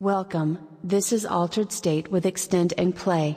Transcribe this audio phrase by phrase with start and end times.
[0.00, 3.36] Welcome, this is Altered State with Extend and Play.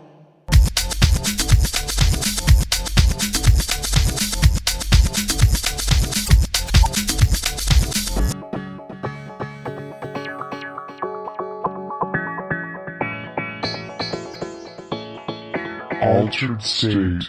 [15.99, 17.23] Altered State.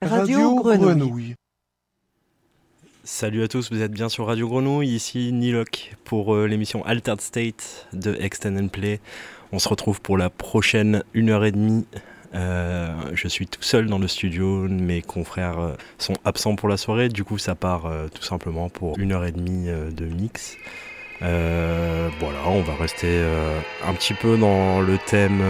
[0.00, 1.34] Radio Grenouille.
[3.04, 7.20] Salut à tous, vous êtes bien sur Radio Grenouille, ici Niloc pour euh, l'émission Altered
[7.20, 9.00] State de Extend and Play.
[9.50, 11.82] On se retrouve pour la prochaine 1h30.
[12.36, 16.76] Euh, je suis tout seul dans le studio, mes confrères euh, sont absents pour la
[16.76, 20.56] soirée, du coup ça part tout simplement pour 1h30 euh, de mix.
[21.20, 23.20] Voilà, on va rester
[23.84, 25.42] un petit peu dans le thème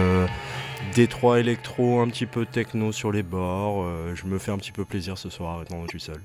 [0.95, 3.85] Détroit électro, un petit peu techno sur les bords.
[4.15, 6.19] Je me fais un petit peu plaisir ce soir que je suis seul.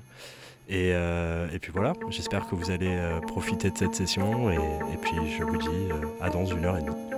[0.68, 4.56] Et, euh, et puis voilà, j'espère que vous allez euh, profiter de cette session et,
[4.56, 7.17] et puis je vous dis euh, à dans une heure et demie.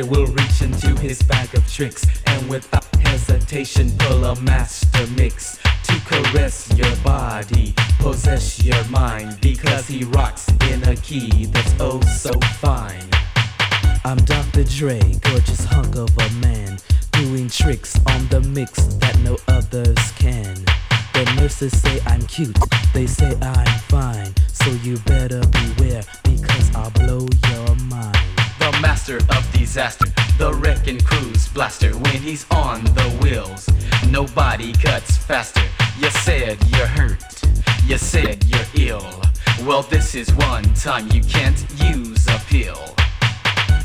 [0.00, 5.58] Dre will reach into his bag of tricks and without hesitation pull a master mix
[5.84, 12.00] to caress your body, possess your mind because he rocks in a key that's oh
[12.02, 13.08] so fine.
[14.04, 14.64] I'm Dr.
[14.64, 16.78] Dre, gorgeous hunk of a man,
[17.12, 20.54] doing tricks on the mix that no others can.
[21.12, 22.56] The nurses say I'm cute,
[22.94, 27.26] they say I'm fine, so you better beware because I'll blow
[28.80, 30.06] master of disaster,
[30.38, 33.68] the wrecking cruise blaster when he's on the wheels.
[34.08, 35.62] Nobody cuts faster.
[35.98, 37.42] You said you're hurt,
[37.84, 39.22] you said you're ill.
[39.64, 41.64] Well, this is one time you can't
[41.94, 42.94] use a pill.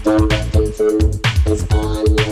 [0.03, 2.24] The wrecking is on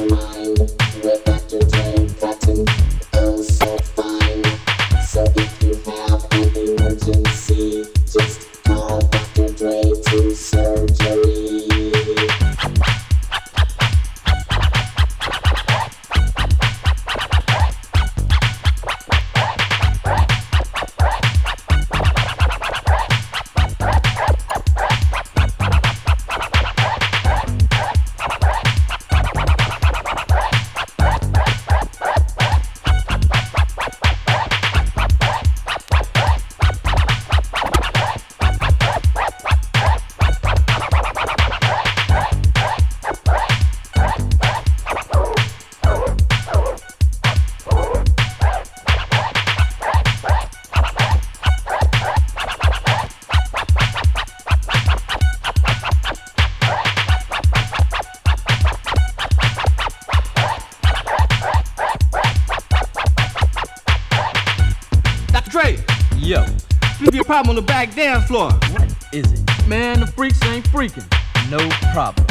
[67.33, 68.51] problem on the back dance floor.
[68.51, 69.67] what is it?
[69.67, 71.09] Man, the freaks ain't freaking.
[71.49, 71.57] No
[71.91, 72.27] problem.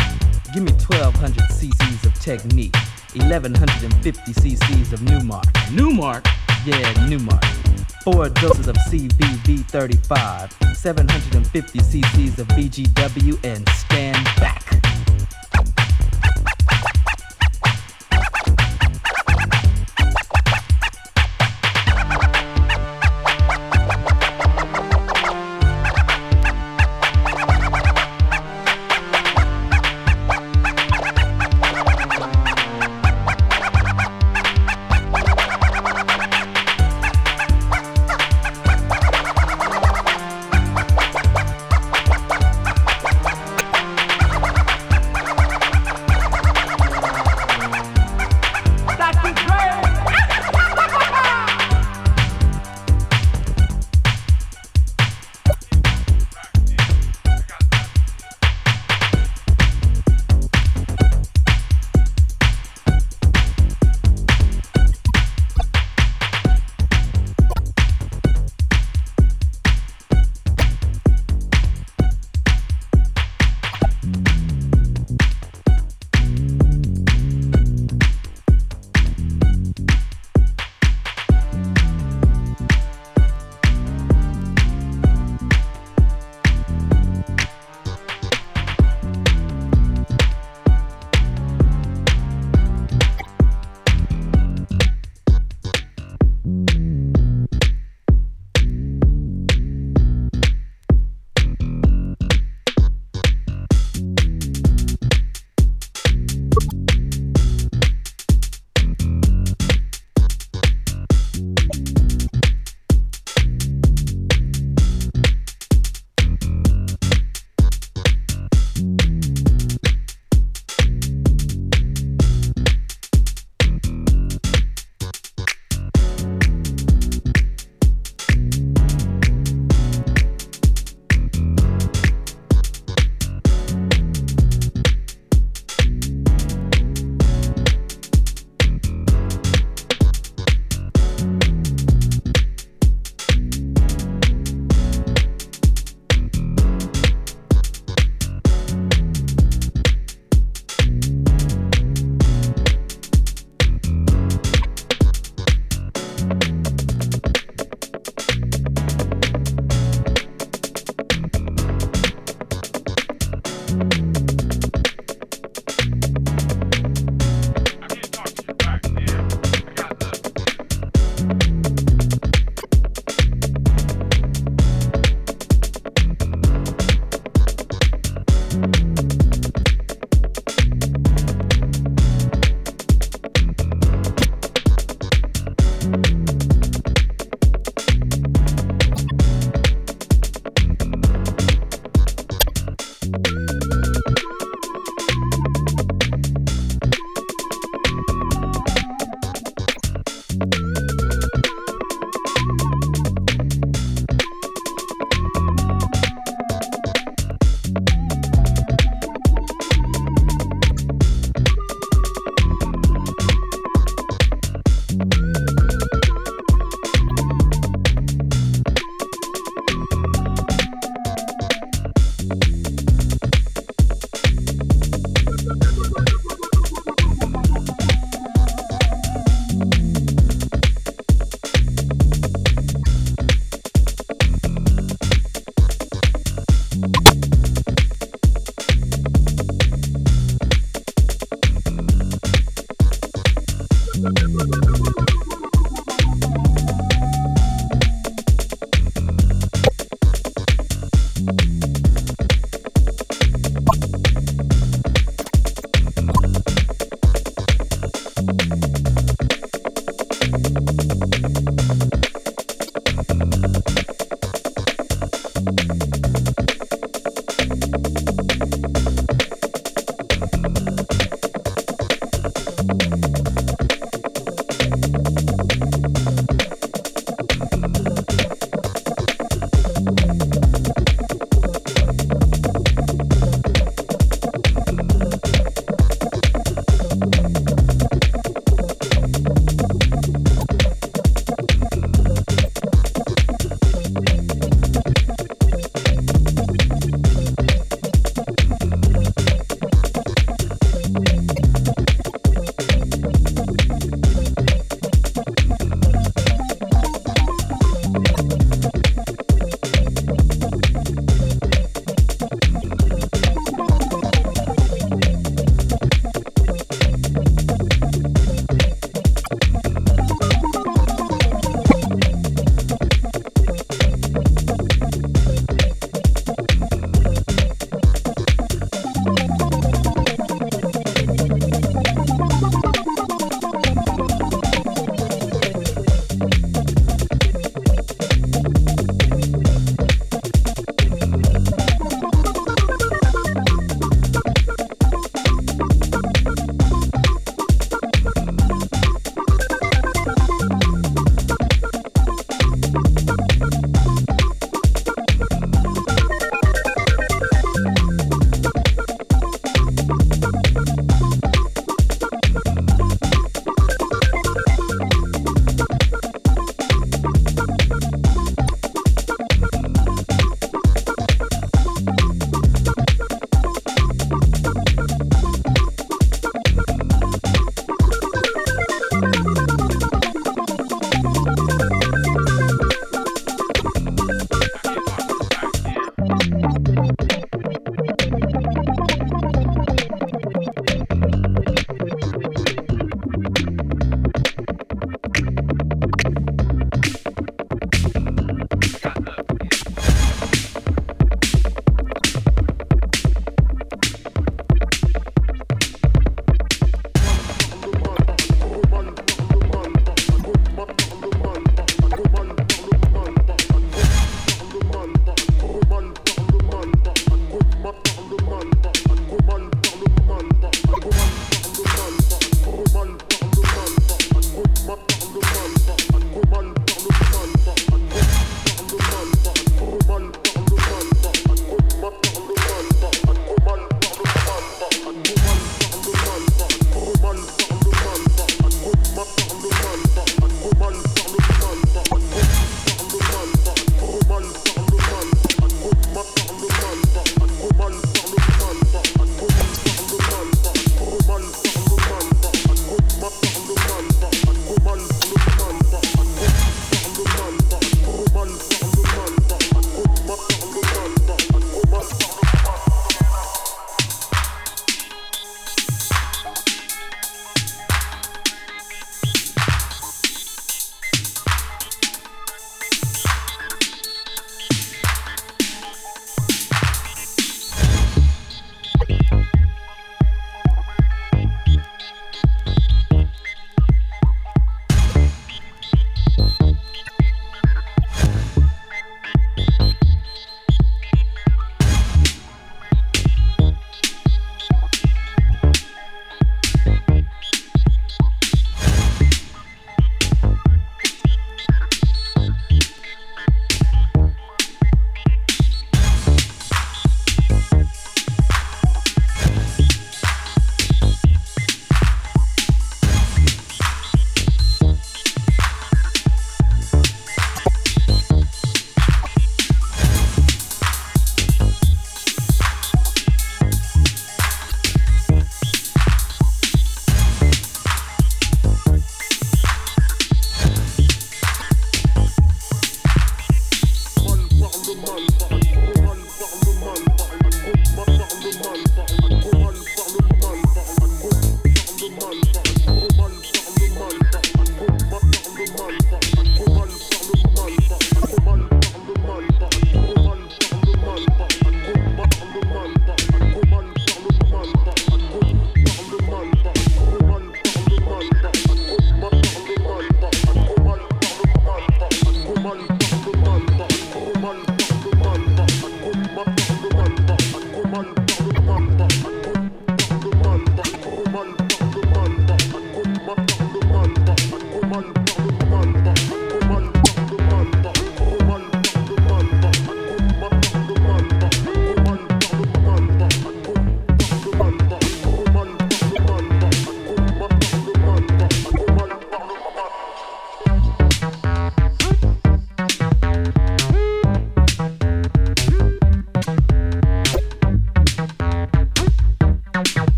[0.55, 2.79] Give me 1200 cc's of Technics,
[3.17, 5.43] 1150 cc's of Numark.
[5.75, 6.25] Numark,
[6.65, 7.45] Yeah, Numark.
[8.05, 14.72] Four doses of CBV 35, 750 cc's of BGW, and stand back.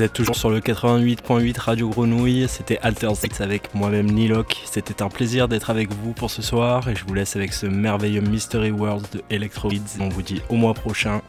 [0.00, 2.46] Vous êtes toujours sur le 88.8 Radio Grenouille.
[2.48, 4.56] C'était Alter Six avec moi-même Nilok.
[4.64, 7.66] C'était un plaisir d'être avec vous pour ce soir et je vous laisse avec ce
[7.66, 9.98] merveilleux Mystery World de Electroids.
[10.00, 11.20] On vous dit au mois prochain.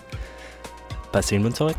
[1.11, 1.75] Passez une bonne soirée.